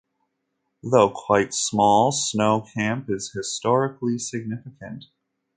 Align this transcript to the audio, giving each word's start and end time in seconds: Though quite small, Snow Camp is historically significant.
Though 0.81 1.11
quite 1.11 1.53
small, 1.53 2.11
Snow 2.11 2.61
Camp 2.73 3.07
is 3.07 3.31
historically 3.33 4.17
significant. 4.17 5.05